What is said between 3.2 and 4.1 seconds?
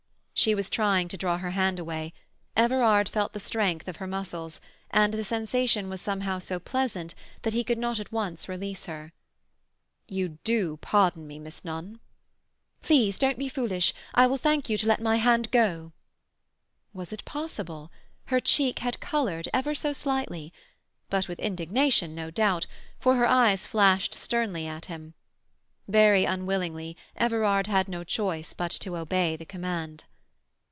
the strength of her